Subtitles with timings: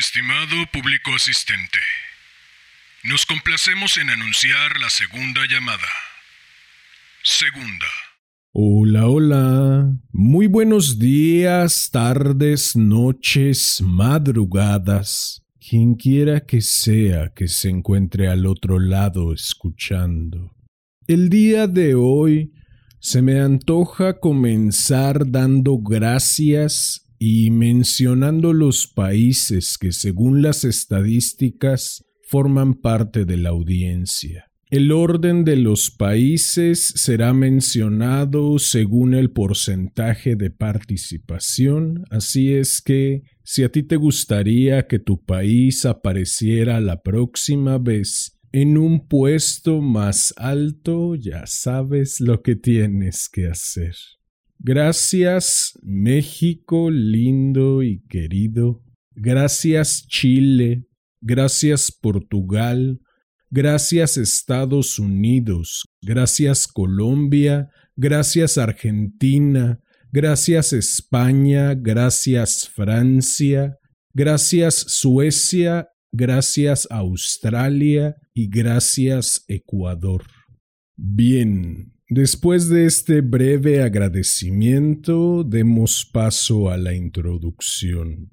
[0.00, 1.78] Estimado público asistente,
[3.04, 5.92] nos complacemos en anunciar la segunda llamada.
[7.22, 7.86] Segunda.
[8.50, 9.92] Hola, hola.
[10.10, 15.42] Muy buenos días, tardes, noches, madrugadas.
[15.60, 20.56] Quien quiera que sea que se encuentre al otro lado escuchando.
[21.06, 22.54] El día de hoy
[23.00, 32.72] se me antoja comenzar dando gracias y mencionando los países que según las estadísticas forman
[32.72, 34.46] parte de la audiencia.
[34.70, 43.22] El orden de los países será mencionado según el porcentaje de participación, así es que
[43.42, 49.82] si a ti te gustaría que tu país apareciera la próxima vez en un puesto
[49.82, 53.94] más alto, ya sabes lo que tienes que hacer.
[54.62, 58.84] Gracias México lindo y querido.
[59.14, 60.84] Gracias Chile.
[61.22, 63.00] Gracias Portugal.
[63.50, 65.88] Gracias Estados Unidos.
[66.02, 67.70] Gracias Colombia.
[67.96, 69.80] Gracias Argentina.
[70.12, 71.74] Gracias España.
[71.74, 73.78] Gracias Francia.
[74.12, 75.88] Gracias Suecia.
[76.12, 78.14] Gracias Australia.
[78.34, 80.22] Y gracias Ecuador.
[80.96, 88.32] Bien, Después de este breve agradecimiento, demos paso a la introducción.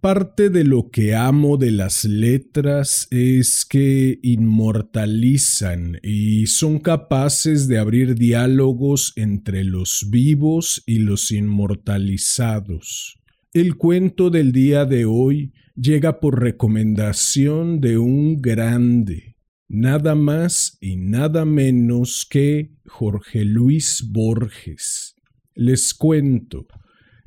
[0.00, 7.78] Parte de lo que amo de las letras es que inmortalizan y son capaces de
[7.78, 13.18] abrir diálogos entre los vivos y los inmortalizados.
[13.52, 19.33] El cuento del día de hoy llega por recomendación de un grande,
[19.74, 25.16] nada más y nada menos que Jorge Luis Borges.
[25.54, 26.66] Les cuento.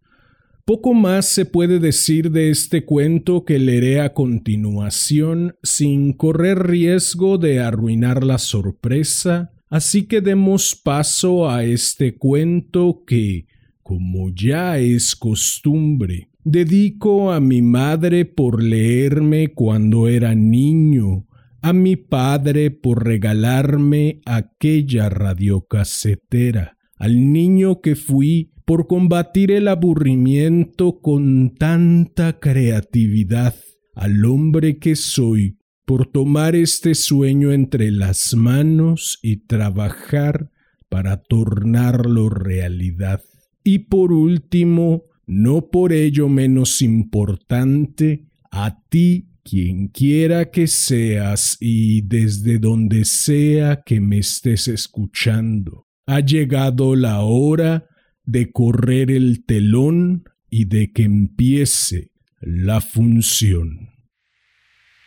[0.68, 7.38] Poco más se puede decir de este cuento que leeré a continuación sin correr riesgo
[7.38, 13.46] de arruinar la sorpresa, así que demos paso a este cuento que,
[13.82, 21.26] como ya es costumbre, dedico a mi madre por leerme cuando era niño,
[21.62, 31.00] a mi padre por regalarme aquella radiocasetera, al niño que fui por combatir el aburrimiento
[31.00, 33.54] con tanta creatividad,
[33.94, 35.56] al hombre que soy,
[35.86, 40.50] por tomar este sueño entre las manos y trabajar
[40.90, 43.22] para tornarlo realidad.
[43.64, 52.02] Y por último, no por ello menos importante, a ti quien quiera que seas y
[52.02, 55.86] desde donde sea que me estés escuchando.
[56.04, 57.86] Ha llegado la hora
[58.28, 62.10] de correr el telón y de que empiece
[62.42, 63.88] la función.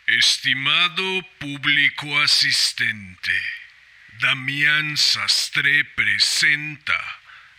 [0.08, 3.30] Estimado público asistente,
[4.20, 6.98] Damián Sastre presenta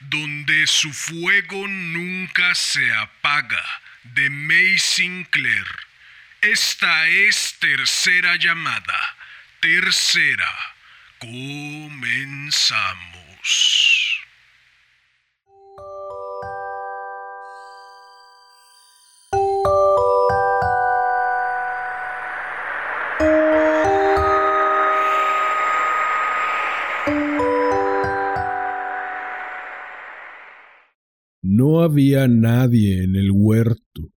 [0.02, 3.64] Donde su fuego nunca se apaga
[4.16, 5.66] de May Sinclair.
[6.42, 9.00] Esta es tercera llamada.
[9.62, 10.52] Tercera.
[11.20, 11.94] Comenzamos.
[31.84, 34.14] Había nadie en el huerto.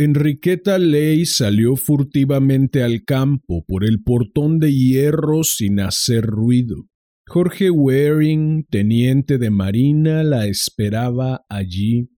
[0.00, 6.88] Enriqueta Ley salió furtivamente al campo por el portón de hierro sin hacer ruido.
[7.26, 12.08] Jorge Waring, teniente de marina, la esperaba allí.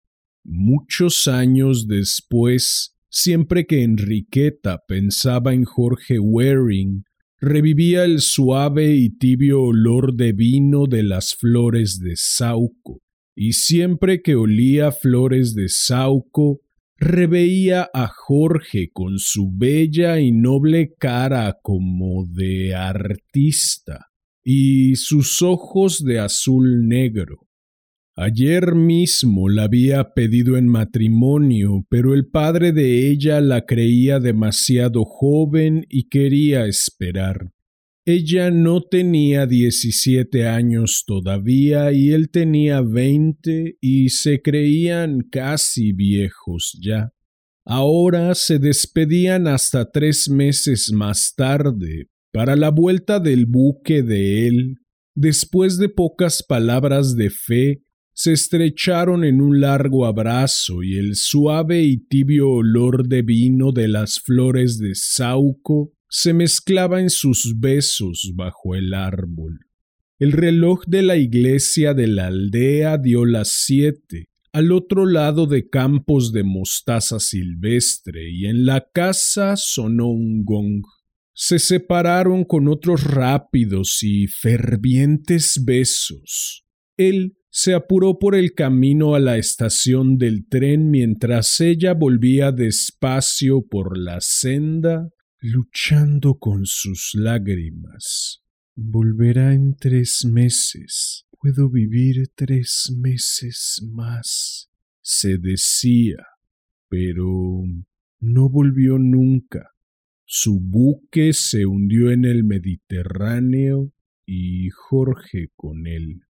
[0.45, 7.05] Muchos años después, siempre que Enriqueta pensaba en Jorge Waring,
[7.39, 13.03] revivía el suave y tibio olor de vino de las flores de Sauco,
[13.35, 16.61] y siempre que olía flores de Sauco,
[16.97, 24.09] reveía a Jorge con su bella y noble cara como de artista
[24.45, 27.47] y sus ojos de azul negro.
[28.17, 35.05] Ayer mismo la había pedido en matrimonio, pero el padre de ella la creía demasiado
[35.07, 37.53] joven y quería esperar.
[38.13, 46.77] Ella no tenía diecisiete años todavía y él tenía veinte y se creían casi viejos
[46.83, 47.13] ya.
[47.65, 54.79] Ahora se despedían hasta tres meses más tarde para la vuelta del buque de él.
[55.15, 61.85] Después de pocas palabras de fe, se estrecharon en un largo abrazo y el suave
[61.85, 68.33] y tibio olor de vino de las flores de Sauco se mezclaba en sus besos
[68.35, 69.61] bajo el árbol.
[70.19, 75.71] El reloj de la iglesia de la aldea dio las siete, al otro lado de
[75.71, 80.83] campos de mostaza silvestre, y en la casa sonó un gong.
[81.33, 86.67] Se separaron con otros rápidos y fervientes besos.
[86.97, 93.63] Él se apuró por el camino a la estación del tren mientras ella volvía despacio
[93.63, 95.09] por la senda
[95.41, 98.43] luchando con sus lágrimas.
[98.75, 101.27] Volverá en tres meses.
[101.39, 104.71] Puedo vivir tres meses más,
[105.01, 106.27] se decía,
[106.89, 107.63] pero
[108.21, 109.71] no volvió nunca.
[110.27, 113.95] Su buque se hundió en el Mediterráneo
[114.27, 116.21] y Jorge con él.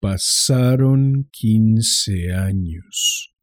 [0.00, 3.34] Pasaron quince años.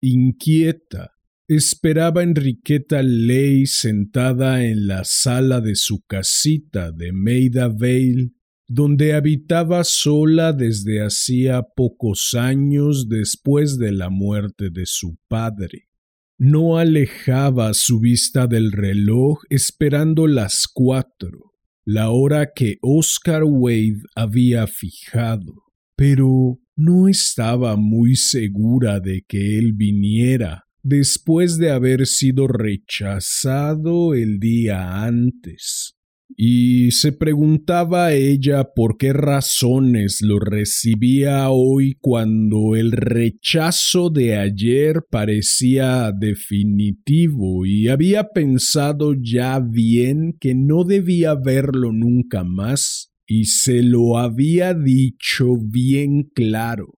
[0.00, 1.12] Inquieta,
[1.46, 8.30] Esperaba Enriqueta Ley sentada en la sala de su casita de Maida Vale,
[8.66, 15.90] donde habitaba sola desde hacía pocos años después de la muerte de su padre.
[16.38, 21.52] No alejaba su vista del reloj esperando las cuatro,
[21.84, 25.52] la hora que Oscar Wade había fijado,
[25.94, 34.38] pero no estaba muy segura de que él viniera después de haber sido rechazado el
[34.38, 35.96] día antes.
[36.36, 45.02] Y se preguntaba ella por qué razones lo recibía hoy cuando el rechazo de ayer
[45.10, 53.82] parecía definitivo y había pensado ya bien que no debía verlo nunca más y se
[53.82, 56.94] lo había dicho bien claro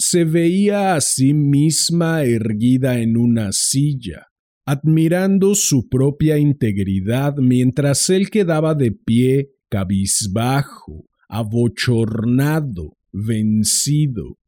[0.00, 4.28] se veía a sí misma erguida en una silla,
[4.64, 14.38] admirando su propia integridad mientras él quedaba de pie, cabizbajo, abochornado, vencido.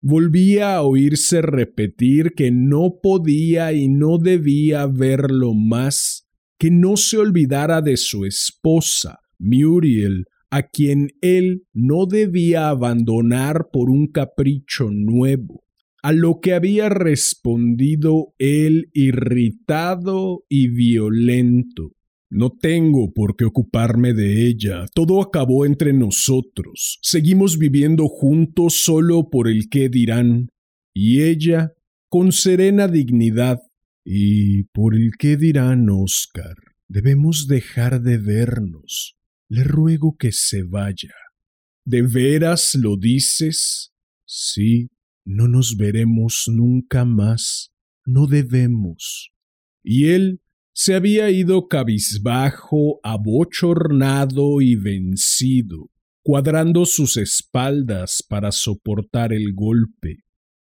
[0.00, 6.26] Volvía a oírse repetir que no podía y no debía verlo más,
[6.58, 13.88] que no se olvidara de su esposa, Muriel, a quien él no debía abandonar por
[13.88, 15.64] un capricho nuevo,
[16.02, 21.92] a lo que había respondido él irritado y violento.
[22.28, 24.84] No tengo por qué ocuparme de ella.
[24.94, 26.98] Todo acabó entre nosotros.
[27.00, 30.48] Seguimos viviendo juntos solo por el qué dirán.
[30.92, 31.72] Y ella,
[32.10, 33.58] con serena dignidad,
[34.04, 36.56] y por el qué dirán, Oscar.
[36.88, 39.16] Debemos dejar de vernos.
[39.54, 41.12] Le ruego que se vaya.
[41.84, 43.92] ¿De veras lo dices?
[44.24, 44.88] Sí,
[45.26, 47.70] no nos veremos nunca más.
[48.06, 49.30] No debemos.
[49.82, 50.40] Y él
[50.72, 55.90] se había ido cabizbajo, abochornado y vencido,
[56.22, 60.24] cuadrando sus espaldas para soportar el golpe.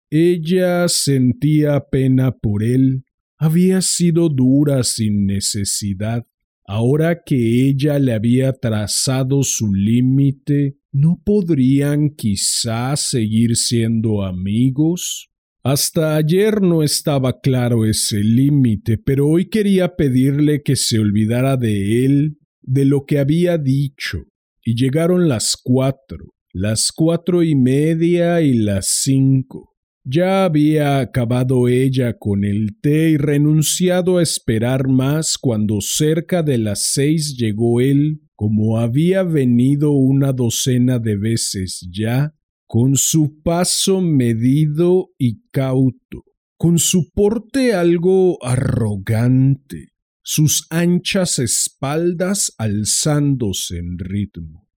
[0.10, 3.03] Ella sentía pena por él,
[3.38, 6.25] había sido dura sin necesidad,
[6.69, 15.29] Ahora que ella le había trazado su límite, ¿no podrían quizás seguir siendo amigos?
[15.63, 22.03] Hasta ayer no estaba claro ese límite, pero hoy quería pedirle que se olvidara de
[22.03, 24.25] él, de lo que había dicho,
[24.62, 29.76] y llegaron las cuatro, las cuatro y media y las cinco.
[30.10, 36.58] Ya había acabado ella con el té y renunciado a esperar más cuando cerca de
[36.58, 42.34] las seis llegó él, como había venido una docena de veces ya,
[42.68, 46.24] con su paso medido y cauto,
[46.56, 49.90] con su porte algo arrogante,
[50.24, 54.70] sus anchas espaldas alzándose en ritmo.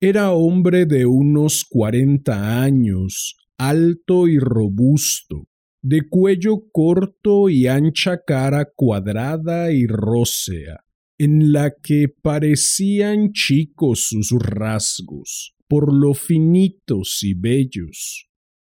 [0.00, 5.48] Era hombre de unos cuarenta años, alto y robusto,
[5.82, 10.84] de cuello corto y ancha cara cuadrada y rósea,
[11.18, 18.28] en la que parecían chicos sus rasgos, por lo finitos y bellos.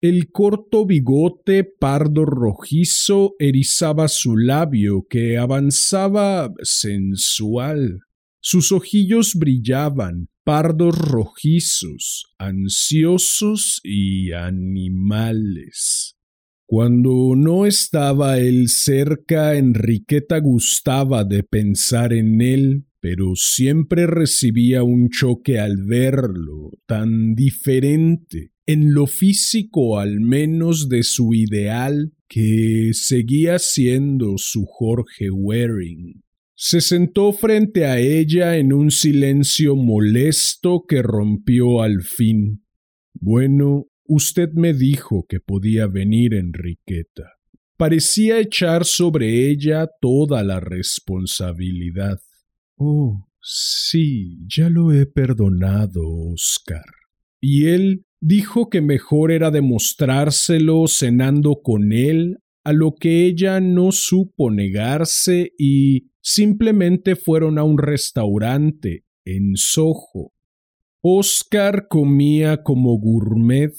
[0.02, 8.02] El corto bigote pardo rojizo erizaba su labio que avanzaba sensual.
[8.40, 16.16] Sus ojillos brillaban, pardos rojizos, ansiosos y animales.
[16.68, 25.10] Cuando no estaba él cerca, Enriqueta gustaba de pensar en él, pero siempre recibía un
[25.10, 33.58] choque al verlo, tan diferente, en lo físico al menos de su ideal, que seguía
[33.58, 36.25] siendo su Jorge Waring.
[36.58, 42.64] Se sentó frente a ella en un silencio molesto que rompió al fin.
[43.14, 47.34] Bueno, usted me dijo que podía venir, Enriqueta.
[47.76, 52.20] Parecía echar sobre ella toda la responsabilidad.
[52.78, 56.86] Oh, sí, ya lo he perdonado, Oscar.
[57.42, 63.92] Y él dijo que mejor era demostrárselo cenando con él, a lo que ella no
[63.92, 70.34] supo negarse y simplemente fueron a un restaurante en Soho.
[71.02, 73.72] Oscar comía como gourmet,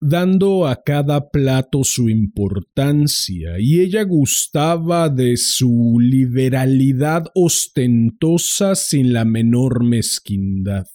[0.00, 9.26] dando a cada plato su importancia, y ella gustaba de su liberalidad ostentosa sin la
[9.26, 10.86] menor mezquindad.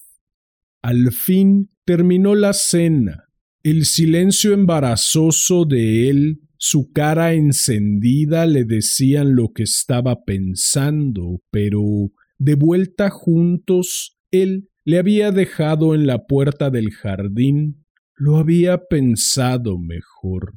[0.82, 3.27] Al fin terminó la cena.
[3.70, 11.84] El silencio embarazoso de él su cara encendida le decían lo que estaba pensando, pero
[12.38, 17.84] de vuelta juntos, él le había dejado en la puerta del jardín,
[18.16, 20.54] lo había pensado mejor.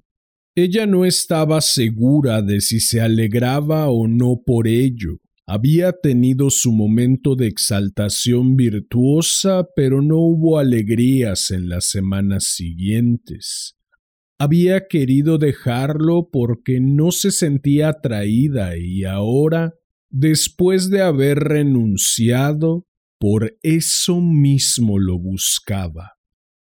[0.54, 5.16] Ella no estaba segura de si se alegraba o no por ello.
[5.52, 13.76] Había tenido su momento de exaltación virtuosa, pero no hubo alegrías en las semanas siguientes
[14.40, 19.74] había querido dejarlo porque no se sentía atraída y ahora,
[20.08, 22.86] después de haber renunciado,
[23.18, 26.14] por eso mismo lo buscaba.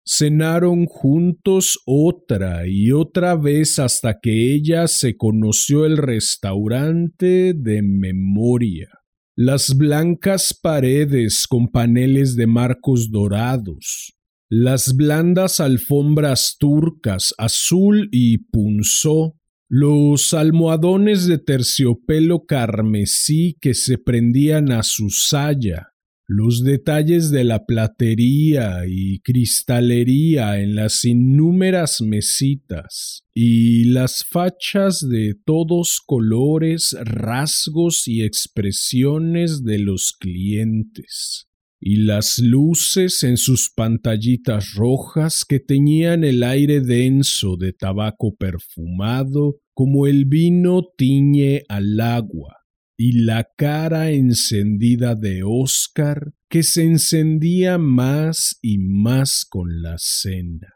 [0.07, 8.89] Cenaron juntos otra y otra vez hasta que ella se conoció el restaurante de memoria.
[9.35, 14.13] Las blancas paredes con paneles de marcos dorados,
[14.47, 19.35] las blandas alfombras turcas azul y punzó,
[19.67, 25.94] los almohadones de terciopelo carmesí que se prendían a su saya,
[26.27, 35.35] los detalles de la platería y cristalería en las innúmeras mesitas, y las fachas de
[35.45, 41.47] todos colores, rasgos y expresiones de los clientes
[41.87, 49.57] y las luces en sus pantallitas rojas que teñían el aire denso de tabaco perfumado
[49.75, 52.64] como el vino tiñe al agua,
[52.97, 60.73] y la cara encendida de Oscar que se encendía más y más con la cena.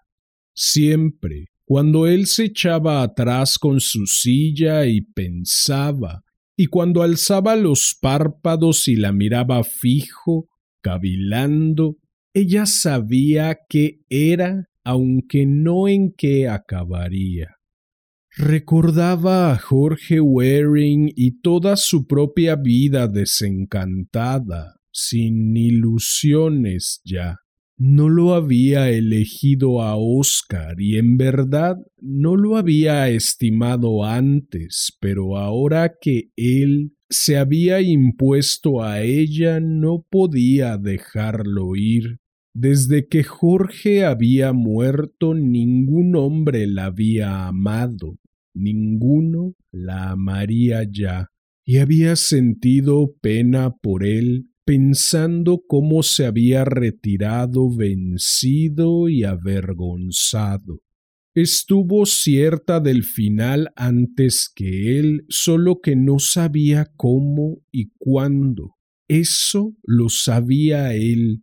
[0.54, 6.24] Siempre, cuando él se echaba atrás con su silla y pensaba,
[6.58, 10.50] y cuando alzaba los párpados y la miraba fijo,
[10.82, 11.98] cavilando,
[12.34, 17.59] ella sabía qué era, aunque no en qué acabaría.
[18.42, 27.40] Recordaba a Jorge Waring y toda su propia vida desencantada, sin ilusiones ya.
[27.76, 35.36] No lo había elegido a Oscar y en verdad no lo había estimado antes, pero
[35.36, 42.20] ahora que él se había impuesto a ella no podía dejarlo ir.
[42.54, 48.18] Desde que Jorge había muerto ningún hombre la había amado,
[48.60, 51.28] ninguno la amaría ya,
[51.66, 60.82] y había sentido pena por él pensando cómo se había retirado vencido y avergonzado.
[61.34, 68.76] Estuvo cierta del final antes que él, solo que no sabía cómo y cuándo.
[69.08, 71.42] Eso lo sabía él.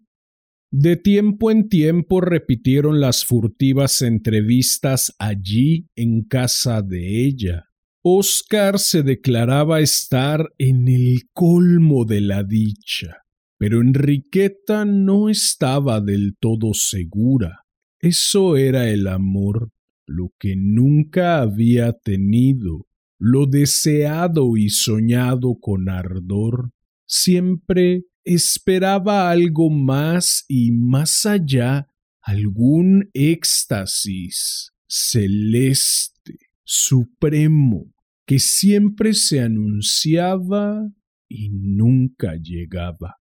[0.71, 7.67] De tiempo en tiempo repitieron las furtivas entrevistas allí en casa de ella.
[8.03, 13.25] Oscar se declaraba estar en el colmo de la dicha,
[13.59, 17.65] pero Enriqueta no estaba del todo segura.
[18.01, 19.71] Eso era el amor,
[20.07, 22.87] lo que nunca había tenido,
[23.19, 26.71] lo deseado y soñado con ardor.
[27.07, 31.89] Siempre esperaba algo más y más allá,
[32.21, 37.93] algún éxtasis celeste, supremo,
[38.27, 40.91] que siempre se anunciaba
[41.29, 43.17] y nunca llegaba.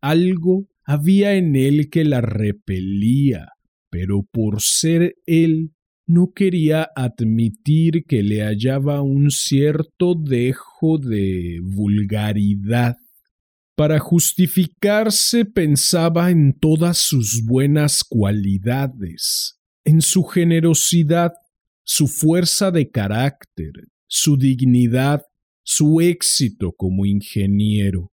[0.00, 3.48] Algo había en él que la repelía,
[3.90, 5.72] pero por ser él
[6.06, 12.96] no quería admitir que le hallaba un cierto dejo de vulgaridad.
[13.76, 21.34] Para justificarse pensaba en todas sus buenas cualidades, en su generosidad,
[21.84, 23.72] su fuerza de carácter,
[24.06, 25.24] su dignidad,
[25.62, 28.12] su éxito como ingeniero.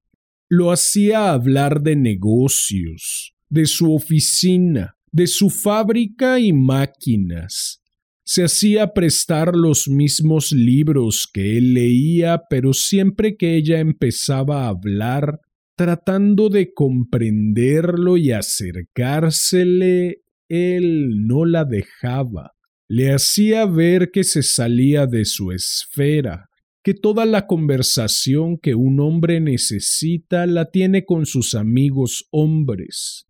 [0.49, 7.81] Lo hacía hablar de negocios, de su oficina, de su fábrica y máquinas.
[8.25, 14.69] Se hacía prestar los mismos libros que él leía, pero siempre que ella empezaba a
[14.69, 15.39] hablar,
[15.75, 22.51] tratando de comprenderlo y acercársele, él no la dejaba.
[22.87, 26.49] Le hacía ver que se salía de su esfera,
[26.83, 33.27] que toda la conversación que un hombre necesita la tiene con sus amigos hombres.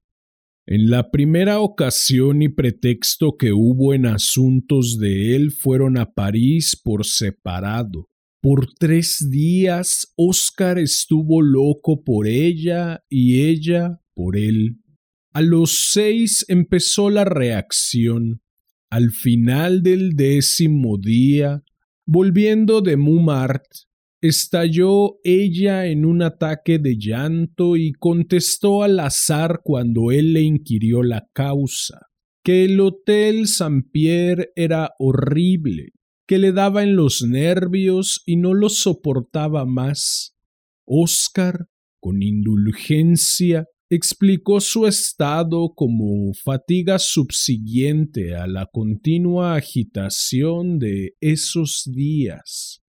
[0.65, 6.79] En la primera ocasión y pretexto que hubo en asuntos de él fueron a París
[6.81, 8.09] por separado.
[8.43, 14.81] Por tres días Oscar estuvo loco por ella y ella por él.
[15.31, 18.41] A los seis empezó la reacción.
[18.89, 21.63] Al final del décimo día,
[22.05, 23.85] volviendo de Montmartre,
[24.19, 31.01] estalló ella en un ataque de llanto y contestó al azar cuando él le inquirió
[31.01, 32.07] la causa,
[32.43, 35.93] que el Hotel Saint Pierre era horrible,
[36.37, 40.35] le daba en los nervios y no lo soportaba más.
[40.85, 41.67] Oscar,
[41.99, 52.81] con indulgencia, explicó su estado como fatiga subsiguiente a la continua agitación de esos días.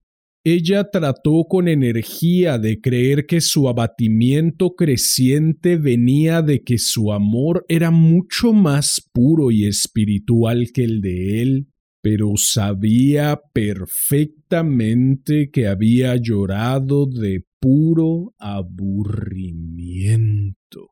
[0.47, 7.65] Ella trató con energía de creer que su abatimiento creciente venía de que su amor
[7.67, 11.69] era mucho más puro y espiritual que el de él,
[12.05, 20.91] pero sabía perfectamente que había llorado de puro aburrimiento.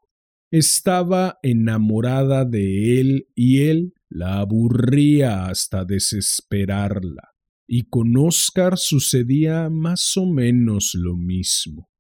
[0.51, 7.29] Estaba enamorada de él y él la aburría hasta desesperarla.
[7.69, 11.92] Y con Oscar sucedía más o menos lo mismo.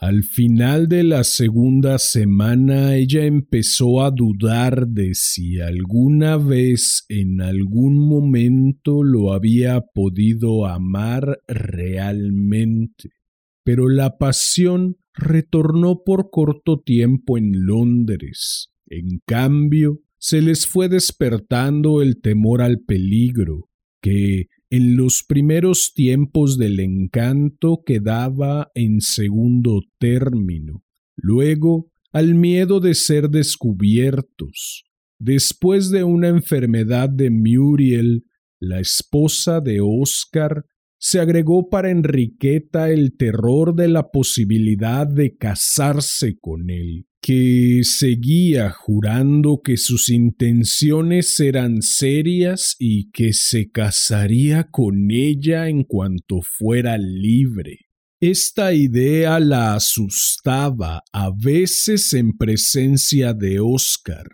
[0.00, 7.40] Al final de la segunda semana ella empezó a dudar de si alguna vez en
[7.40, 13.10] algún momento lo había podido amar realmente.
[13.64, 18.70] Pero la pasión retornó por corto tiempo en Londres.
[18.86, 23.68] En cambio, se les fue despertando el temor al peligro,
[24.00, 30.84] que en los primeros tiempos del encanto quedaba en segundo término,
[31.16, 34.84] luego al miedo de ser descubiertos.
[35.18, 38.24] Después de una enfermedad de Muriel,
[38.60, 40.64] la esposa de Oscar,
[41.00, 48.70] se agregó para Enriqueta el terror de la posibilidad de casarse con él que seguía
[48.70, 56.96] jurando que sus intenciones eran serias y que se casaría con ella en cuanto fuera
[56.96, 57.80] libre.
[58.18, 64.24] Esta idea la asustaba a veces en presencia de Oscar,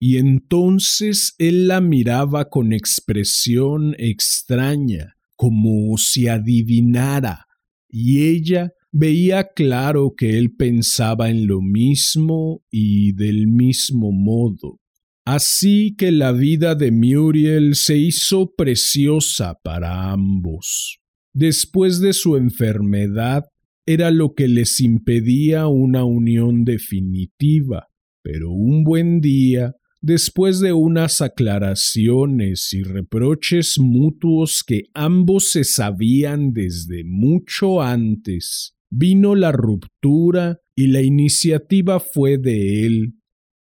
[0.00, 7.44] y entonces él la miraba con expresión extraña, como si adivinara,
[7.90, 14.80] y ella veía claro que él pensaba en lo mismo y del mismo modo.
[15.24, 21.00] Así que la vida de Muriel se hizo preciosa para ambos.
[21.34, 23.44] Después de su enfermedad,
[23.84, 27.88] era lo que les impedía una unión definitiva,
[28.22, 36.52] pero un buen día después de unas aclaraciones y reproches mutuos que ambos se sabían
[36.52, 43.14] desde mucho antes, vino la ruptura y la iniciativa fue de él.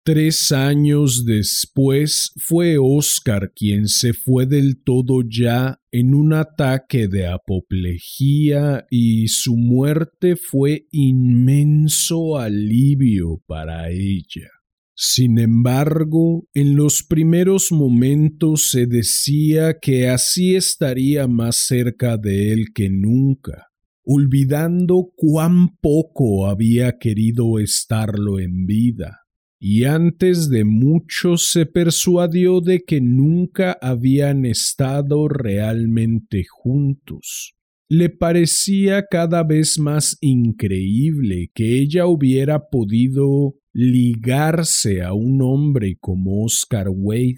[0.04, 7.28] Tres años después fue Oscar quien se fue del todo ya en un ataque de
[7.28, 14.48] apoplejía y su muerte fue inmenso alivio para ella.
[14.94, 22.66] Sin embargo, en los primeros momentos se decía que así estaría más cerca de él
[22.74, 23.68] que nunca,
[24.04, 29.20] olvidando cuán poco había querido estarlo en vida,
[29.60, 37.54] y antes de mucho se persuadió de que nunca habían estado realmente juntos.
[37.88, 46.44] Le parecía cada vez más increíble que ella hubiera podido ligarse a un hombre como
[46.44, 47.36] Oscar Wade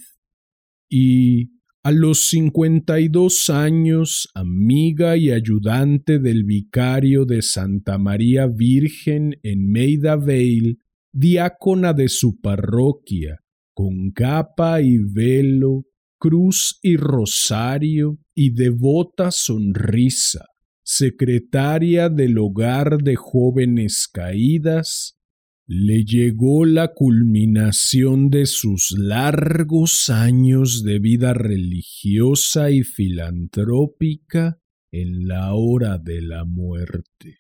[0.88, 1.53] y
[1.84, 9.38] a los cincuenta y dos años, amiga y ayudante del vicario de Santa María Virgen
[9.42, 10.78] en Maida Vale,
[11.12, 13.40] diácona de su parroquia,
[13.74, 15.84] con capa y velo,
[16.18, 20.46] cruz y rosario y devota sonrisa,
[20.82, 25.18] secretaria del hogar de jóvenes caídas,
[25.66, 34.61] le llegó la culminación de sus largos años de vida religiosa y filantrópica
[34.92, 37.38] en la hora de la muerte.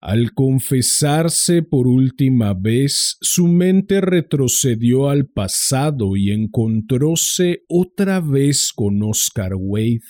[0.00, 9.02] Al confesarse por última vez, su mente retrocedió al pasado y encontróse otra vez con
[9.02, 10.02] Oscar Wade,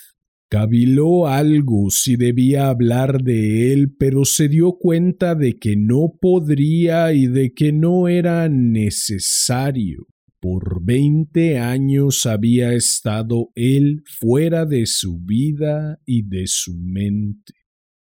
[0.47, 7.13] Caviló algo si debía hablar de él, pero se dio cuenta de que no podría
[7.13, 10.07] y de que no era necesario.
[10.39, 17.53] Por veinte años había estado él fuera de su vida y de su mente.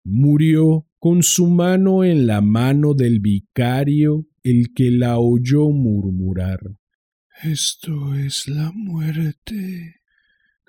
[0.04, 6.58] Murió con su mano en la mano del vicario, el que la oyó murmurar
[7.44, 10.01] Esto es la muerte.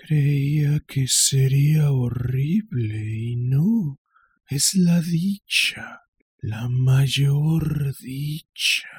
[0.05, 4.01] Creía que sería horrible y no,
[4.49, 6.01] es la dicha,
[6.41, 8.89] la mayor dicha.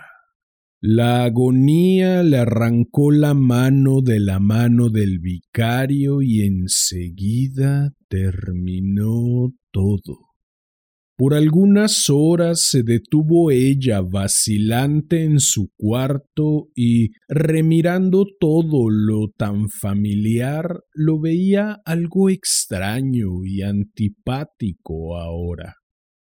[0.80, 10.33] La agonía le arrancó la mano de la mano del vicario y enseguida terminó todo.
[11.16, 19.68] Por algunas horas se detuvo ella vacilante en su cuarto y, remirando todo lo tan
[19.68, 25.76] familiar, lo veía algo extraño y antipático ahora.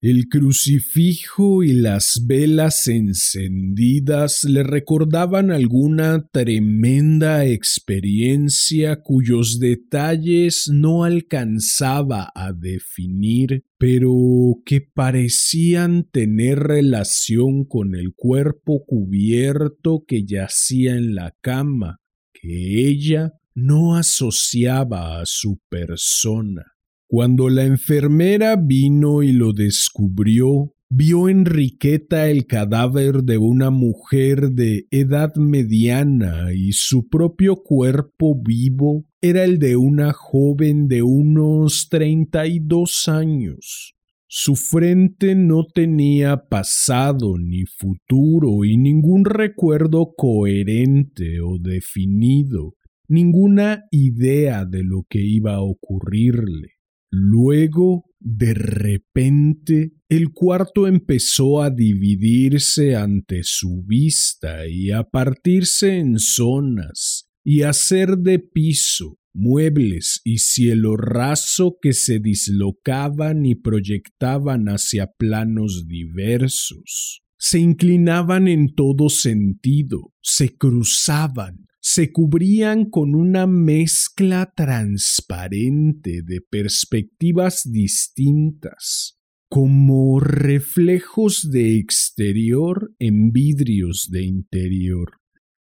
[0.03, 12.31] El crucifijo y las velas encendidas le recordaban alguna tremenda experiencia cuyos detalles no alcanzaba
[12.33, 14.09] a definir, pero
[14.65, 21.99] que parecían tener relación con el cuerpo cubierto que yacía en la cama,
[22.33, 26.70] que ella no asociaba a su persona.
[27.13, 34.87] Cuando la enfermera vino y lo descubrió, vio Enriqueta el cadáver de una mujer de
[34.91, 42.47] edad mediana y su propio cuerpo vivo era el de una joven de unos treinta
[42.47, 43.93] y dos años.
[44.27, 52.75] Su frente no tenía pasado ni futuro y ningún recuerdo coherente o definido,
[53.09, 56.80] ninguna idea de lo que iba a ocurrirle.
[57.11, 66.19] Luego, de repente, el cuarto empezó a dividirse ante su vista y a partirse en
[66.19, 67.71] zonas y a
[68.17, 77.23] de piso, muebles y cielo raso que se dislocaban y proyectaban hacia planos diversos.
[77.37, 87.63] Se inclinaban en todo sentido, se cruzaban, se cubrían con una mezcla transparente de perspectivas
[87.65, 89.17] distintas,
[89.49, 95.17] como reflejos de exterior en vidrios de interior.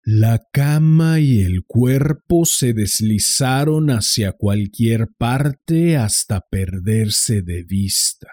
[0.04, 8.28] La cama y el cuerpo se deslizaron hacia cualquier parte hasta perderse de vista.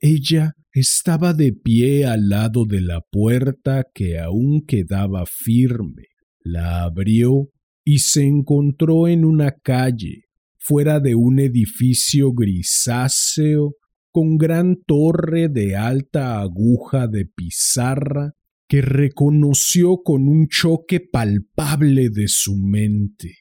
[0.00, 6.06] Ella estaba de pie al lado de la puerta que aún quedaba firme,
[6.42, 7.50] la abrió
[7.84, 10.24] y se encontró en una calle,
[10.58, 13.74] fuera de un edificio grisáceo
[14.12, 18.32] con gran torre de alta aguja de pizarra
[18.68, 23.38] que reconoció con un choque palpable de su mente.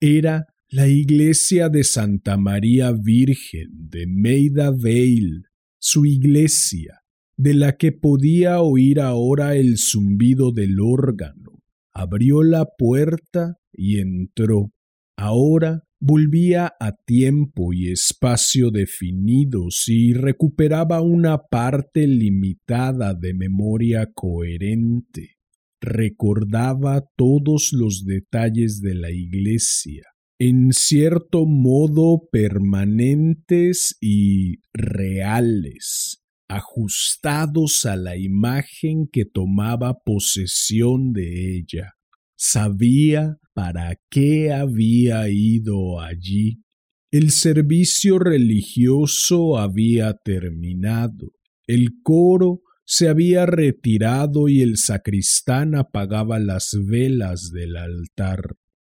[0.00, 5.42] Era la iglesia de Santa María Virgen de Maida Vale,
[5.78, 7.02] su iglesia,
[7.36, 11.53] de la que podía oír ahora el zumbido del órgano.
[11.94, 14.72] Abrió la puerta y entró.
[15.16, 25.36] Ahora volvía a tiempo y espacio definidos y recuperaba una parte limitada de memoria coherente.
[25.80, 30.02] Recordaba todos los detalles de la iglesia,
[30.38, 41.94] en cierto modo permanentes y reales, ajustados a la imagen que tomaba posesión de ella.
[42.36, 46.62] Sabía para qué había ido allí.
[47.10, 51.32] El servicio religioso había terminado.
[51.66, 58.56] El coro se había retirado y el sacristán apagaba las velas del altar.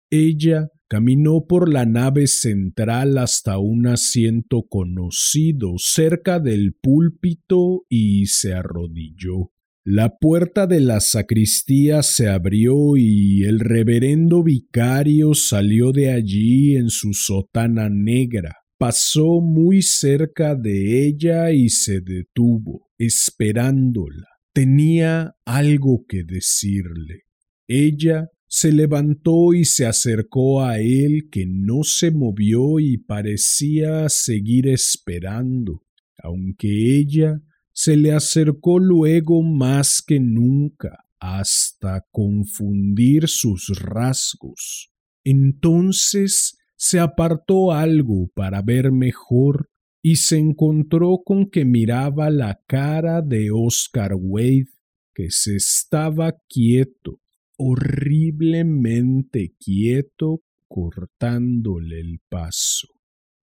[0.09, 8.53] Ella caminó por la nave central hasta un asiento conocido cerca del púlpito y se
[8.53, 9.51] arrodilló.
[9.87, 16.89] La puerta de la sacristía se abrió y el reverendo vicario salió de allí en
[16.89, 18.55] su sotana negra.
[18.79, 24.27] Pasó muy cerca de ella y se detuvo, esperándola.
[24.53, 27.25] Tenía algo que decirle.
[27.67, 34.67] Ella se levantó y se acercó a él que no se movió y parecía seguir
[34.67, 35.83] esperando,
[36.17, 44.91] aunque ella se le acercó luego más que nunca hasta confundir sus rasgos.
[45.23, 49.69] Entonces se apartó algo para ver mejor
[50.01, 54.69] y se encontró con que miraba la cara de Oscar Wade,
[55.15, 57.19] que se estaba quieto,
[57.57, 62.87] horriblemente quieto, cortándole el paso.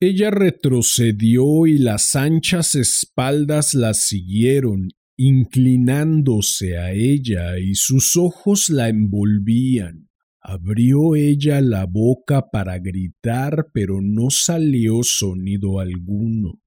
[0.01, 8.88] Ella retrocedió y las anchas espaldas la siguieron, inclinándose a ella y sus ojos la
[8.88, 10.09] envolvían.
[10.40, 16.61] Abrió ella la boca para gritar, pero no salió sonido alguno.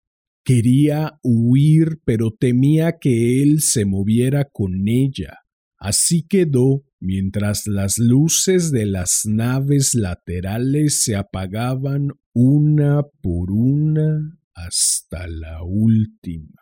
[0.46, 5.40] Quería huir, pero temía que él se moviera con ella.
[5.78, 15.28] Así quedó mientras las luces de las naves laterales se apagaban una por una hasta
[15.28, 16.60] la última.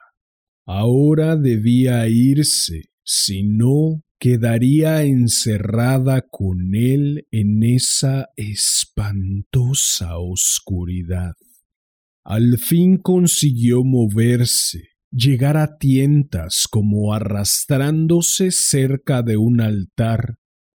[0.65, 11.33] Ahora debía irse, si no quedaría encerrada con él en esa espantosa oscuridad.
[12.23, 20.39] Al fin consiguió moverse, llegar a tientas como arrastrándose cerca de un altar.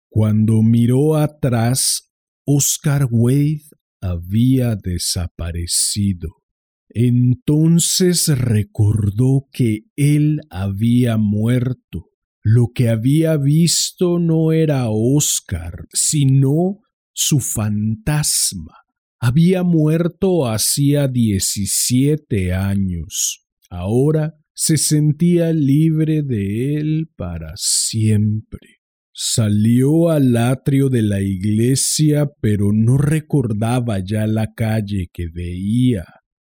[0.10, 2.12] Cuando miró atrás,
[2.46, 3.62] Oscar Wade
[4.02, 6.44] había desaparecido.
[6.90, 12.10] Entonces recordó que él había muerto.
[12.42, 16.82] Lo que había visto no era Oscar, sino
[17.14, 18.76] su fantasma.
[19.20, 23.43] Había muerto hacía diecisiete años.
[23.76, 28.82] Ahora se sentía libre de él para siempre.
[29.12, 36.06] Salió al atrio de la iglesia, pero no recordaba ya la calle que veía.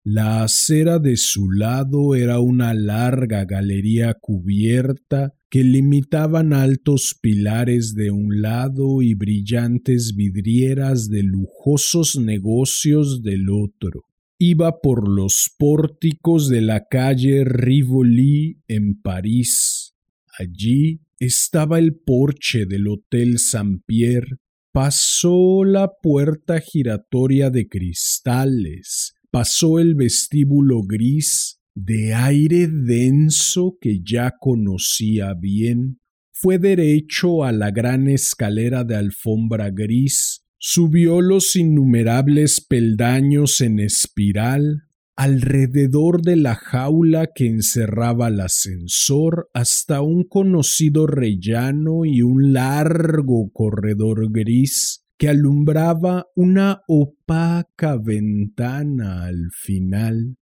[0.03, 8.11] La acera de su lado era una larga galería cubierta que limitaban altos pilares de
[8.11, 14.07] un lado y brillantes vidrieras de lujosos negocios del otro
[14.43, 19.95] iba por los pórticos de la calle Rivoli en París.
[20.39, 24.39] Allí estaba el porche del Hotel Saint-Pierre.
[24.73, 34.37] Pasó la puerta giratoria de cristales, pasó el vestíbulo gris de aire denso que ya
[34.41, 36.01] conocía bien,
[36.33, 44.83] fue derecho a la gran escalera de alfombra gris Subió los innumerables peldaños en espiral
[45.17, 53.51] alrededor de la jaula que encerraba el ascensor hasta un conocido rellano y un largo
[53.55, 60.37] corredor gris que alumbraba una opaca ventana al final.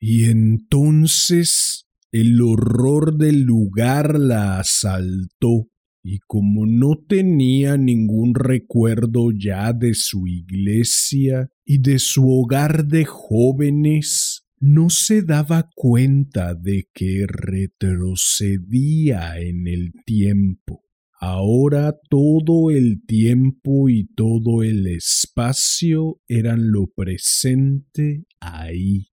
[0.00, 5.68] Y entonces el horror del lugar la asaltó
[6.02, 13.04] y como no tenía ningún recuerdo ya de su iglesia y de su hogar de
[13.04, 20.84] jóvenes, no se daba cuenta de que retrocedía en el tiempo.
[21.18, 29.10] Ahora todo el tiempo y todo el espacio eran lo presente ahí.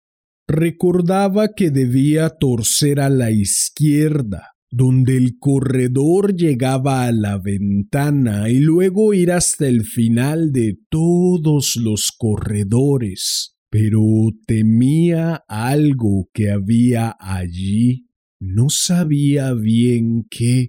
[0.46, 8.58] Recordaba que debía torcer a la izquierda, donde el corredor llegaba a la ventana y
[8.58, 14.00] luego ir hasta el final de todos los corredores pero
[14.46, 18.06] temía algo que había allí.
[18.38, 20.68] No sabía bien qué.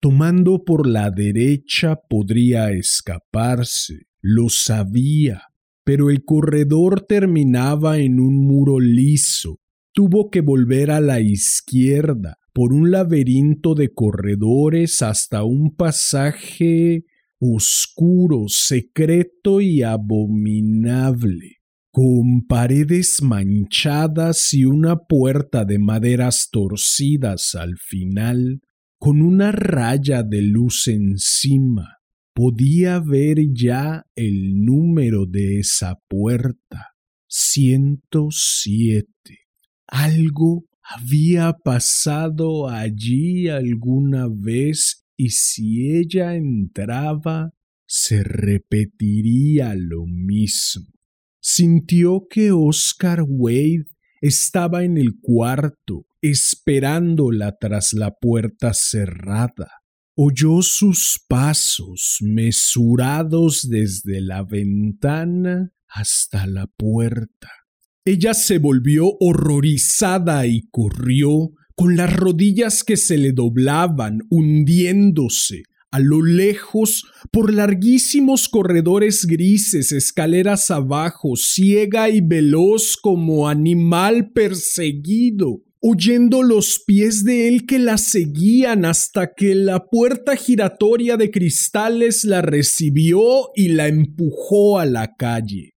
[0.00, 4.08] Tomando por la derecha podría escaparse.
[4.20, 5.42] Lo sabía.
[5.84, 9.60] Pero el corredor terminaba en un muro liso.
[9.92, 17.04] Tuvo que volver a la izquierda por un laberinto de corredores hasta un pasaje
[17.38, 21.60] oscuro, secreto y abominable
[21.92, 28.60] con paredes manchadas y una puerta de maderas torcidas al final,
[28.98, 31.98] con una raya de luz encima.
[32.32, 36.94] Podía ver ya el número de esa puerta.
[37.26, 39.06] 107.
[39.88, 47.52] Algo había pasado allí alguna vez y si ella entraba,
[47.86, 50.86] se repetiría lo mismo.
[51.40, 53.86] Sintió que Oscar Wade
[54.20, 59.70] estaba en el cuarto, esperándola tras la puerta cerrada.
[60.16, 67.59] Oyó sus pasos mesurados desde la ventana hasta la puerta.
[68.06, 75.98] Ella se volvió horrorizada y corrió, con las rodillas que se le doblaban, hundiéndose, a
[75.98, 86.42] lo lejos, por larguísimos corredores grises, escaleras abajo, ciega y veloz como animal perseguido, oyendo
[86.42, 92.40] los pies de él que la seguían hasta que la puerta giratoria de cristales la
[92.40, 95.74] recibió y la empujó a la calle.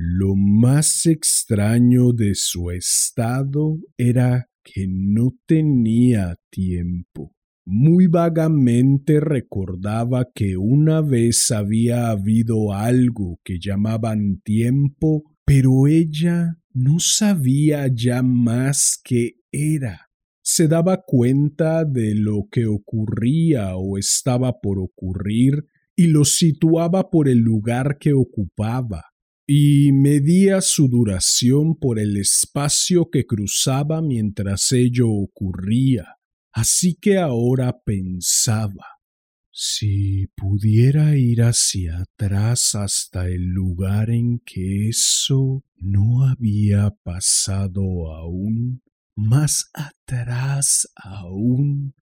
[0.00, 7.34] Lo más extraño de su estado era que no tenía tiempo.
[7.66, 17.00] Muy vagamente recordaba que una vez había habido algo que llamaban tiempo, pero ella no
[17.00, 20.10] sabía ya más qué era.
[20.44, 25.64] Se daba cuenta de lo que ocurría o estaba por ocurrir
[25.96, 29.02] y lo situaba por el lugar que ocupaba,
[29.50, 36.18] y medía su duración por el espacio que cruzaba mientras ello ocurría.
[36.52, 38.84] Así que ahora pensaba,
[39.50, 48.82] si pudiera ir hacia atrás hasta el lugar en que eso no había pasado aún,
[49.16, 51.94] más atrás aún.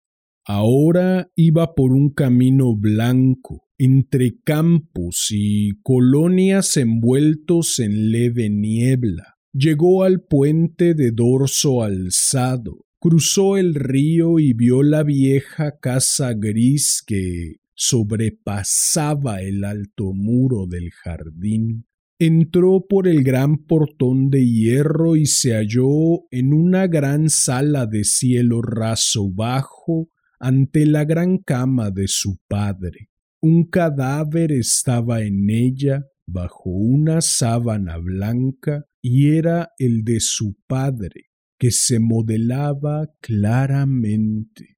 [0.44, 9.36] Ahora iba por un camino blanco, entre campos y colonias envueltos en leve niebla.
[9.52, 17.02] Llegó al puente de dorso alzado, cruzó el río y vio la vieja casa gris
[17.06, 21.86] que sobrepasaba el alto muro del jardín.
[22.18, 28.04] Entró por el gran portón de hierro y se halló en una gran sala de
[28.04, 30.08] cielo raso bajo
[30.40, 33.10] ante la gran cama de su padre.
[33.42, 41.26] Un cadáver estaba en ella bajo una sábana blanca y era el de su padre,
[41.58, 44.76] que se modelaba claramente.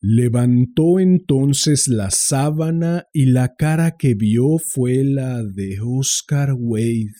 [0.00, 7.14] Levantó entonces la sábana y la cara que vio fue la de Oscar Wade,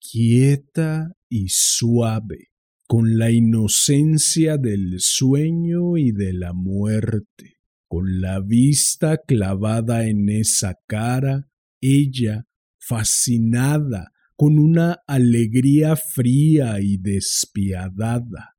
[0.00, 2.50] quieta y suave,
[2.86, 7.57] con la inocencia del sueño y de la muerte.
[7.88, 11.48] Con la vista clavada en esa cara,
[11.80, 12.46] ella,
[12.78, 18.56] fascinada, con una alegría fría y despiadada.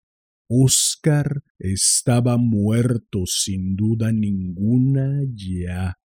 [0.50, 6.00] Oscar estaba muerto sin duda ninguna ya,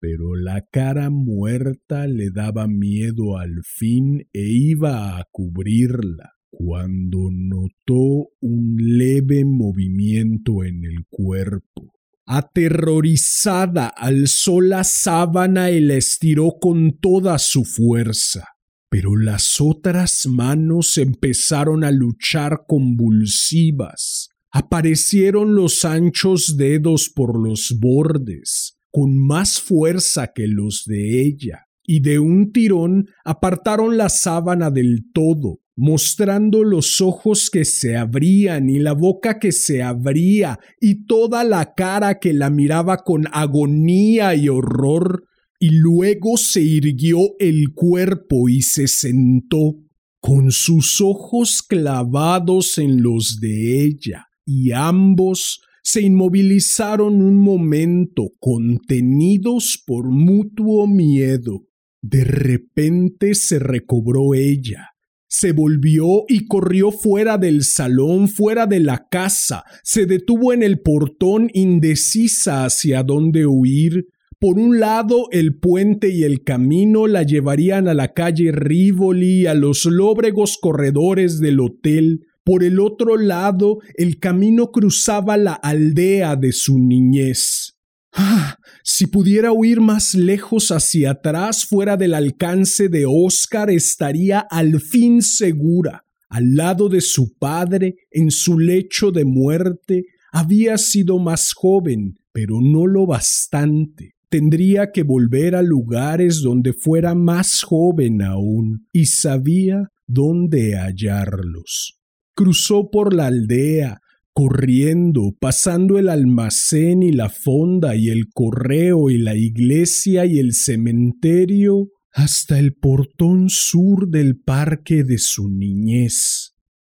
[0.00, 8.30] pero la cara muerta le daba miedo al fin e iba a cubrirla cuando notó
[8.40, 11.99] un leve movimiento en el cuerpo.
[12.32, 18.44] Aterrorizada alzó la sábana y la estiró con toda su fuerza
[18.90, 24.30] pero las otras manos empezaron a luchar convulsivas.
[24.50, 32.00] Aparecieron los anchos dedos por los bordes, con más fuerza que los de ella, y
[32.00, 38.78] de un tirón apartaron la sábana del todo, mostrando los ojos que se abrían y
[38.78, 44.50] la boca que se abría y toda la cara que la miraba con agonía y
[44.50, 45.24] horror,
[45.58, 49.76] y luego se irguió el cuerpo y se sentó,
[50.20, 59.82] con sus ojos clavados en los de ella, y ambos se inmovilizaron un momento contenidos
[59.86, 61.62] por mutuo miedo.
[62.02, 64.89] De repente se recobró ella,
[65.30, 70.80] se volvió y corrió fuera del salón, fuera de la casa, se detuvo en el
[70.80, 74.08] portón indecisa hacia dónde huir.
[74.40, 79.54] Por un lado, el puente y el camino la llevarían a la calle Rivoli, a
[79.54, 82.26] los lóbregos corredores del hotel.
[82.42, 87.79] Por el otro lado, el camino cruzaba la aldea de su niñez.
[88.12, 94.80] Ah, si pudiera huir más lejos hacia atrás, fuera del alcance de Oscar, estaría al
[94.80, 96.04] fin segura.
[96.28, 102.60] Al lado de su padre, en su lecho de muerte, había sido más joven, pero
[102.60, 104.14] no lo bastante.
[104.28, 111.98] Tendría que volver a lugares donde fuera más joven aún, y sabía dónde hallarlos.
[112.34, 114.00] Cruzó por la aldea,
[114.40, 120.54] corriendo, pasando el almacén y la fonda y el correo y la iglesia y el
[120.54, 126.54] cementerio, hasta el portón sur del parque de su niñez.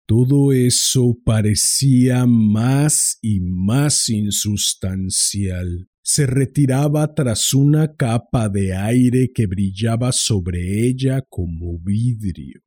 [0.06, 5.88] Todo eso parecía más y más insustancial.
[6.04, 12.62] Se retiraba tras una capa de aire que brillaba sobre ella como vidrio.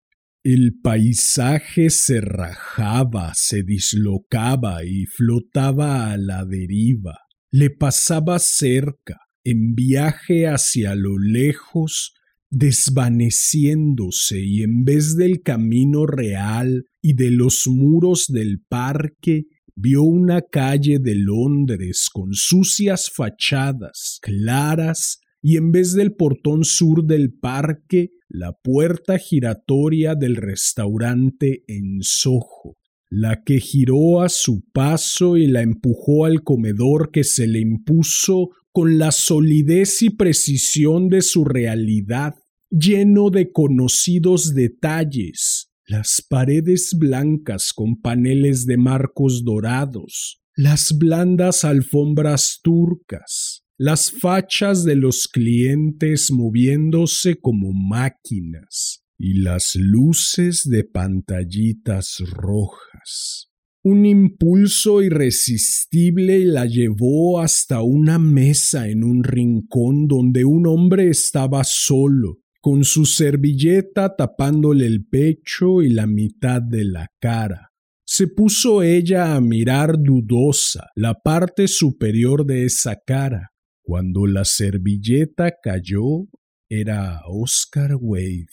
[0.45, 7.17] El paisaje se rajaba, se dislocaba y flotaba a la deriva.
[7.51, 12.13] Le pasaba cerca, en viaje hacia lo lejos,
[12.51, 20.43] desvaneciéndose y en vez del camino real y de los muros del parque, vio una
[20.43, 28.11] calle de Londres con sucias fachadas, claras, y en vez del portón sur del parque,
[28.35, 32.77] la puerta giratoria del restaurante en Soho,
[33.09, 38.51] la que giró a su paso y la empujó al comedor que se le impuso
[38.73, 42.35] con la solidez y precisión de su realidad,
[42.71, 52.59] lleno de conocidos detalles, las paredes blancas con paneles de marcos dorados, las blandas alfombras
[52.65, 63.51] turcas, las fachas de los clientes moviéndose como máquinas y las luces de pantallitas rojas.
[63.83, 71.65] Un impulso irresistible la llevó hasta una mesa en un rincón donde un hombre estaba
[71.65, 77.73] solo, con su servilleta tapándole el pecho y la mitad de la cara.
[78.07, 83.54] Se puso ella a mirar dudosa la parte superior de esa cara,
[83.85, 86.27] cuando la servilleta cayó,
[86.71, 88.47] era Oscar Wade.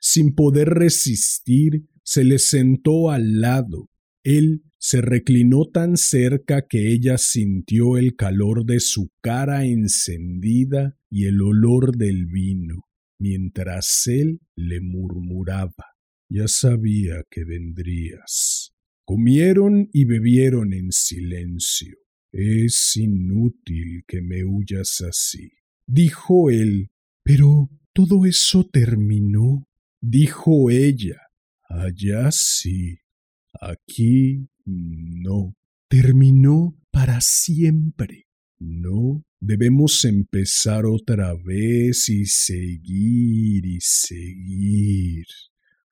[0.00, 3.90] Sin poder resistir, se le sentó al lado.
[4.22, 11.26] Él se reclinó tan cerca que ella sintió el calor de su cara encendida y
[11.26, 12.84] el olor del vino,
[13.18, 15.96] mientras él le murmuraba
[16.30, 18.72] Ya sabía que vendrías.
[19.04, 21.96] Comieron y bebieron en silencio.
[22.32, 25.52] Es inútil que me huyas así,
[25.86, 26.90] dijo él.
[27.22, 29.66] Pero todo eso terminó,
[30.00, 31.20] dijo ella.
[31.68, 33.00] Allá sí,
[33.60, 35.54] aquí no.
[35.88, 38.26] Terminó para siempre.
[38.58, 45.26] No, debemos empezar otra vez y seguir y seguir.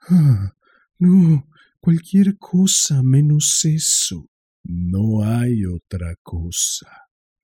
[0.09, 0.55] Ah,
[0.99, 1.49] no,
[1.81, 4.29] cualquier cosa menos eso.
[4.69, 6.89] No hay otra cosa.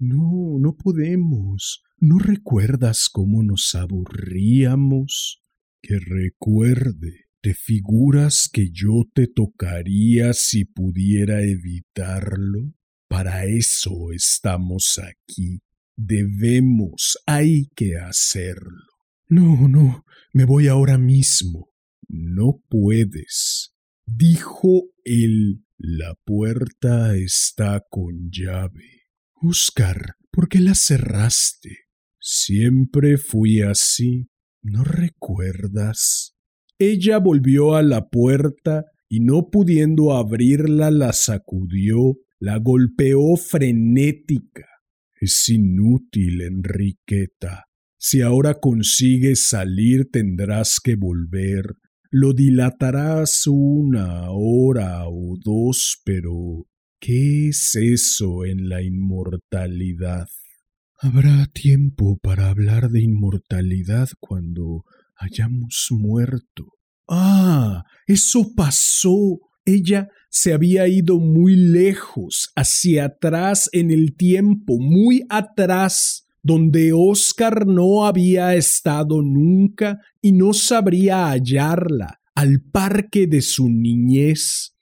[0.00, 1.84] No, no podemos.
[1.98, 5.40] ¿No recuerdas cómo nos aburríamos?
[5.80, 12.74] Que recuerde, ¿te figuras que yo te tocaría si pudiera evitarlo?
[13.06, 15.60] Para eso estamos aquí.
[15.96, 18.82] Debemos, hay que hacerlo.
[19.28, 21.70] No, no, me voy ahora mismo.
[22.08, 29.08] No puedes, dijo él la puerta está con llave.
[29.34, 31.88] Oscar, ¿por qué la cerraste?
[32.20, 34.28] Siempre fui así.
[34.62, 36.36] ¿No recuerdas?
[36.78, 44.68] Ella volvió a la puerta y no pudiendo abrirla la sacudió, la golpeó frenética.
[45.20, 47.64] Es inútil, Enriqueta.
[47.98, 51.74] Si ahora consigues salir tendrás que volver.
[52.14, 56.66] Lo dilatarás una hora o dos, pero
[57.00, 60.28] ¿qué es eso en la inmortalidad?
[61.00, 64.84] Habrá tiempo para hablar de inmortalidad cuando
[65.16, 66.74] hayamos muerto.
[67.08, 69.40] Ah, eso pasó.
[69.64, 77.66] Ella se había ido muy lejos, hacia atrás en el tiempo, muy atrás, donde Oscar
[77.66, 84.76] no había estado nunca y no sabría hallarla, al parque de su niñez.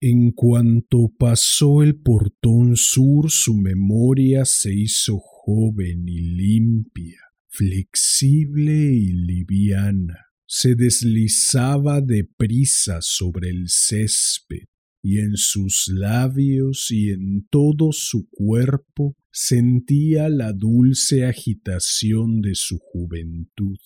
[0.00, 9.12] En cuanto pasó el portón sur, su memoria se hizo joven y limpia, flexible y
[9.12, 10.26] liviana.
[10.46, 14.66] Se deslizaba deprisa sobre el césped,
[15.08, 22.80] y en sus labios y en todo su cuerpo sentía la dulce agitación de su
[22.80, 23.78] juventud.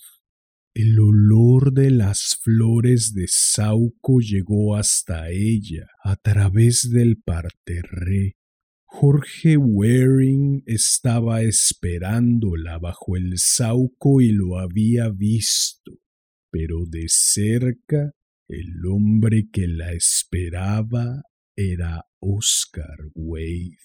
[0.73, 8.37] El olor de las flores de Sauco llegó hasta ella a través del parterré.
[8.87, 15.99] Jorge Waring estaba esperándola bajo el sauco y lo había visto,
[16.51, 18.15] pero de cerca
[18.51, 21.23] el hombre que la esperaba
[21.57, 23.79] era Oscar Wade.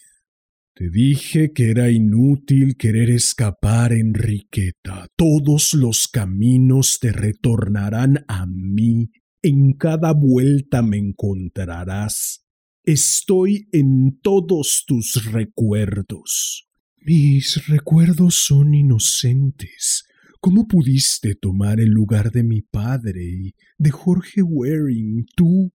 [0.74, 5.08] Te dije que era inútil querer escapar, Enriqueta.
[5.16, 9.12] Todos los caminos te retornarán a mí.
[9.42, 12.46] En cada vuelta me encontrarás.
[12.84, 16.68] Estoy en todos tus recuerdos.
[16.98, 20.06] Mis recuerdos son inocentes.
[20.46, 25.72] ¿Cómo pudiste tomar el lugar de mi padre y de Jorge Waring, tú?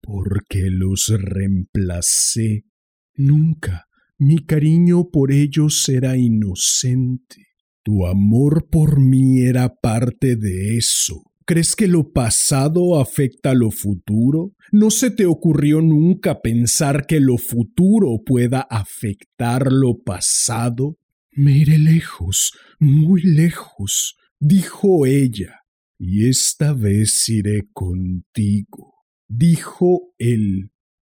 [0.00, 2.62] Porque los reemplacé.
[3.16, 3.86] Nunca.
[4.18, 7.48] Mi cariño por ellos era inocente.
[7.82, 11.24] Tu amor por mí era parte de eso.
[11.44, 14.52] ¿Crees que lo pasado afecta a lo futuro?
[14.70, 20.96] ¿No se te ocurrió nunca pensar que lo futuro pueda afectar lo pasado?
[21.34, 25.60] Me iré lejos, muy lejos, dijo ella,
[25.98, 28.92] y esta vez iré contigo,
[29.28, 30.72] dijo él.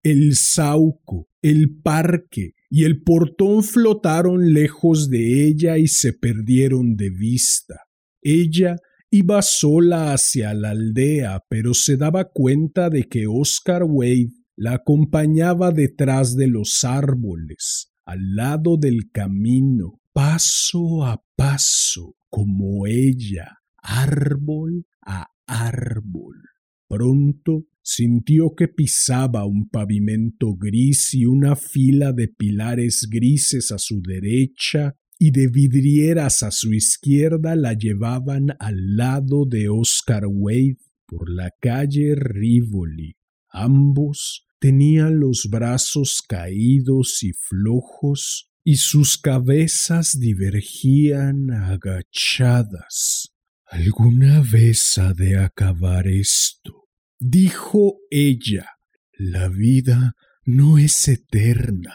[0.04, 7.08] El sauco, el parque y el portón flotaron lejos de ella y se perdieron de
[7.08, 7.84] vista.
[8.20, 8.76] Ella
[9.10, 15.70] iba sola hacia la aldea, pero se daba cuenta de que Oscar Wade la acompañaba
[15.70, 25.28] detrás de los árboles, al lado del camino, paso a paso, como ella, árbol a
[25.46, 26.36] árbol.
[26.88, 34.00] Pronto sintió que pisaba un pavimento gris y una fila de pilares grises a su
[34.02, 41.30] derecha y de vidrieras a su izquierda la llevaban al lado de Oscar Wade por
[41.30, 43.16] la calle Rivoli.
[43.50, 53.32] Ambos tenían los brazos caídos y flojos y sus cabezas divergían agachadas.
[53.66, 56.88] ¿Alguna vez ha de acabar esto?
[57.18, 58.66] dijo ella.
[59.16, 61.94] La vida no es eterna.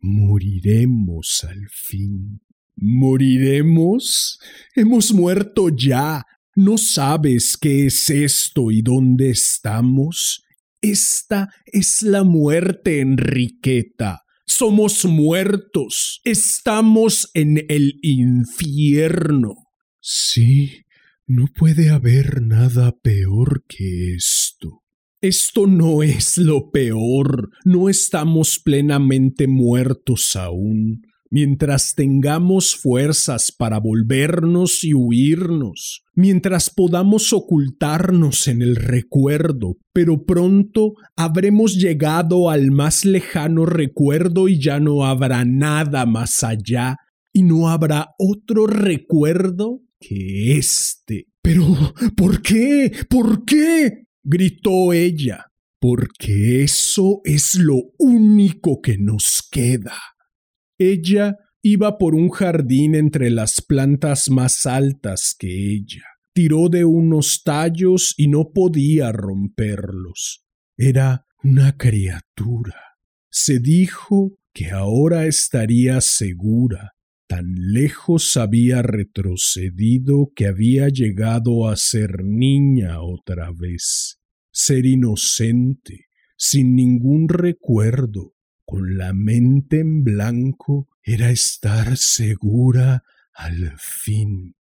[0.00, 2.40] Moriremos al fin.
[2.76, 4.38] ¿Moriremos?
[4.74, 6.24] Hemos muerto ya.
[6.54, 10.44] ¿No sabes qué es esto y dónde estamos?
[10.80, 14.22] Esta es la muerte, Enriqueta.
[14.50, 16.22] Somos muertos.
[16.24, 19.54] Estamos en el infierno.
[20.00, 20.86] Sí,
[21.26, 24.82] no puede haber nada peor que esto.
[25.20, 27.50] Esto no es lo peor.
[27.66, 38.48] No estamos plenamente muertos aún mientras tengamos fuerzas para volvernos y huirnos, mientras podamos ocultarnos
[38.48, 45.44] en el recuerdo, pero pronto habremos llegado al más lejano recuerdo y ya no habrá
[45.44, 46.96] nada más allá,
[47.32, 51.26] y no habrá otro recuerdo que este.
[51.42, 51.64] Pero,
[52.16, 52.92] ¿por qué?
[53.08, 54.06] ¿Por qué?
[54.22, 55.46] gritó ella.
[55.80, 59.94] Porque eso es lo único que nos queda.
[60.78, 66.04] Ella iba por un jardín entre las plantas más altas que ella.
[66.32, 70.44] Tiró de unos tallos y no podía romperlos.
[70.76, 72.76] Era una criatura.
[73.30, 76.92] Se dijo que ahora estaría segura.
[77.28, 84.18] Tan lejos había retrocedido que había llegado a ser niña otra vez,
[84.50, 86.06] ser inocente,
[86.36, 88.32] sin ningún recuerdo,
[88.68, 93.02] con la mente en blanco era estar segura
[93.32, 94.56] al fin.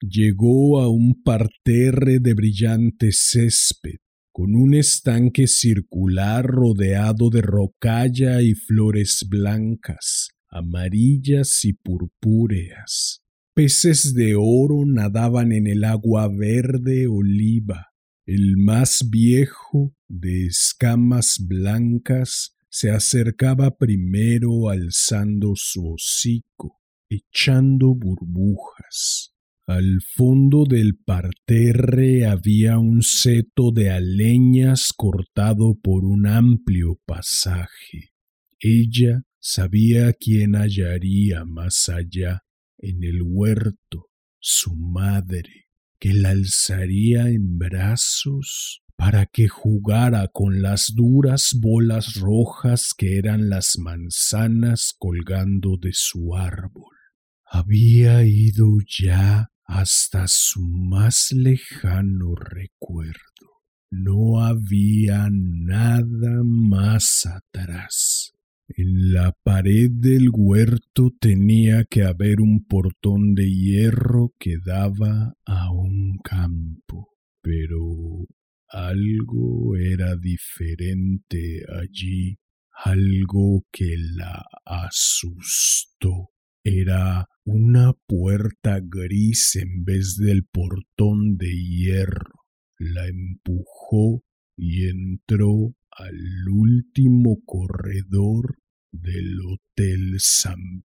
[0.00, 3.98] Llegó a un parterre de brillante césped.
[4.32, 13.22] con un estanque circular rodeado de rocalla y flores blancas, amarillas y purpúreas.
[13.54, 17.88] Peces de oro nadaban en el agua verde oliva.
[18.24, 29.34] El más viejo, de escamas blancas, se acercaba primero alzando su hocico, echando burbujas.
[29.66, 38.12] Al fondo del parterre había un seto de aleñas cortado por un amplio pasaje.
[38.58, 42.42] Ella sabía quién hallaría más allá,
[42.78, 44.08] en el huerto,
[44.38, 45.68] su madre,
[45.98, 53.48] que la alzaría en brazos para que jugara con las duras bolas rojas que eran
[53.48, 56.94] las manzanas colgando de su árbol.
[57.46, 63.62] Había ido ya hasta su más lejano recuerdo.
[63.90, 68.34] No había nada más atrás.
[68.68, 75.72] En la pared del huerto tenía que haber un portón de hierro que daba a
[75.72, 77.08] un campo,
[77.40, 78.26] pero
[78.70, 82.38] algo era diferente allí,
[82.84, 86.30] algo que la asustó.
[86.62, 92.44] Era una puerta gris en vez del portón de hierro.
[92.78, 94.24] La empujó
[94.56, 98.58] y entró al último corredor
[98.92, 100.84] del Hotel Saint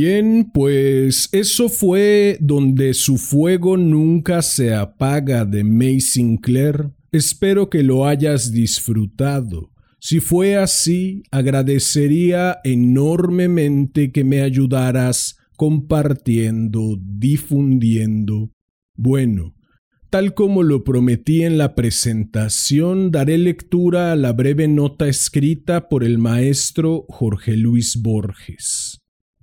[0.00, 6.90] Bien, pues eso fue donde su fuego nunca se apaga de May Sinclair.
[7.10, 9.72] Espero que lo hayas disfrutado.
[9.98, 18.52] Si fue así, agradecería enormemente que me ayudaras compartiendo, difundiendo.
[18.94, 19.56] Bueno,
[20.10, 26.04] tal como lo prometí en la presentación, daré lectura a la breve nota escrita por
[26.04, 29.00] el maestro Jorge Luis Borges.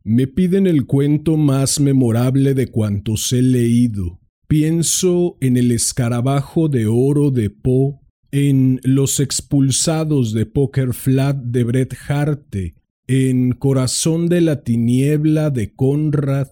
[0.08, 4.20] Me piden el cuento más memorable de cuantos he leído.
[4.48, 7.96] Pienso en el escarabajo de oro de Poe,
[8.32, 12.76] en Los expulsados de Poker Flat de Bret Harte,
[13.08, 16.50] en Corazón de la tiniebla de Conrad,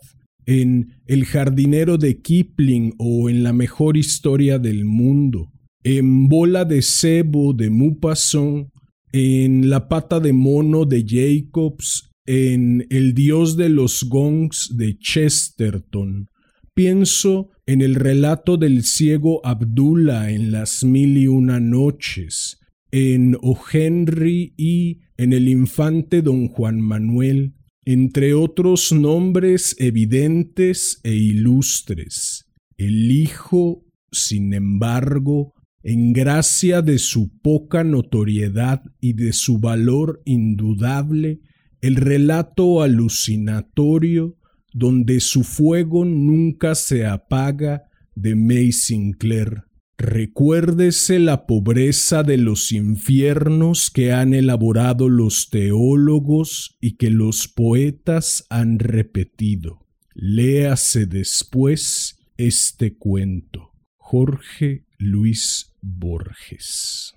[0.48, 5.52] en El jardinero de Kipling o en La mejor historia del mundo,
[5.84, 8.70] en Bola de cebo de Maupassant,
[9.12, 16.30] en La pata de mono de Jacobs, en El dios de los gongs de Chesterton.
[16.74, 22.60] Pienso en el relato del ciego Abdullah en las mil y una noches,
[22.92, 23.60] en O.
[23.72, 27.54] Henry y en el infante don Juan Manuel,
[27.86, 32.46] entre otros nombres evidentes e ilustres.
[32.78, 35.54] El hijo, sin embargo,
[35.84, 41.42] en gracia de su poca notoriedad y de su valor indudable,
[41.84, 44.38] el relato alucinatorio
[44.72, 49.64] donde su fuego nunca se apaga de May Sinclair.
[49.98, 58.46] Recuérdese la pobreza de los infiernos que han elaborado los teólogos y que los poetas
[58.50, 59.86] han repetido.
[60.14, 63.74] Léase después este cuento.
[63.98, 67.13] Jorge Luis Borges.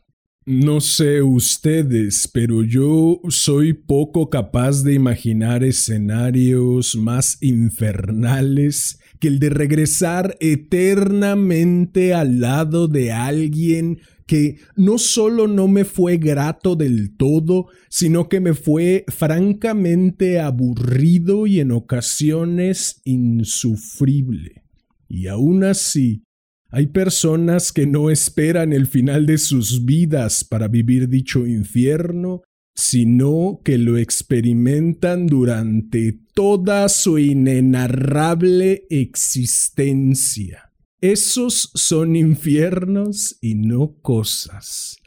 [0.48, 9.40] No sé ustedes, pero yo soy poco capaz de imaginar escenarios más infernales que el
[9.40, 17.16] de regresar eternamente al lado de alguien que no solo no me fue grato del
[17.16, 24.62] todo, sino que me fue francamente aburrido y en ocasiones insufrible.
[25.08, 26.25] Y aún así,
[26.70, 32.42] hay personas que no esperan el final de sus vidas para vivir dicho infierno,
[32.74, 40.72] sino que lo experimentan durante toda su inenarrable existencia.
[41.00, 44.98] Esos son infiernos y no cosas.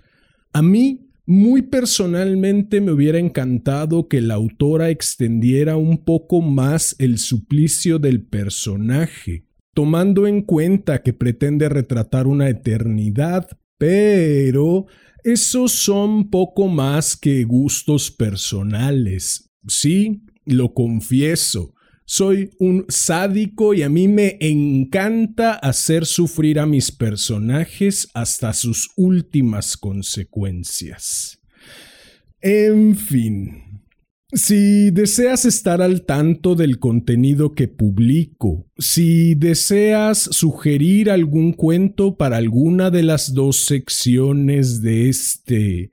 [0.53, 7.20] A mí, muy personalmente, me hubiera encantado que la autora extendiera un poco más el
[7.20, 13.47] suplicio del personaje, tomando en cuenta que pretende retratar una eternidad,
[13.78, 14.88] pero
[15.24, 19.51] esos son poco más que gustos personales.
[19.67, 21.74] Sí, lo confieso,
[22.11, 28.89] Soy un sádico y a mí me encanta hacer sufrir a mis personajes hasta sus
[28.95, 31.39] últimas consecuencias.
[32.41, 33.68] En fin,
[34.32, 42.38] si deseas estar al tanto del contenido que publico, si deseas sugerir algún cuento para
[42.38, 45.91] alguna de las dos secciones de este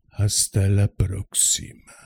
[0.09, 2.00] hasta la próxima.